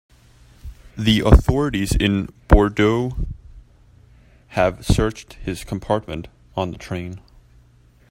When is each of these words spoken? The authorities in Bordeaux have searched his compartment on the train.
The 0.97 1.19
authorities 1.19 1.93
in 1.95 2.33
Bordeaux 2.47 3.15
have 4.57 4.83
searched 4.83 5.33
his 5.33 5.63
compartment 5.63 6.27
on 6.57 6.71
the 6.71 6.79
train. 6.79 7.21